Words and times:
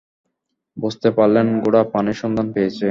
বুঝতে 0.77 1.09
পারলেন 1.17 1.47
ঘোড়া 1.61 1.81
পানির 1.93 2.17
সন্ধান 2.21 2.47
পেয়েছে। 2.55 2.79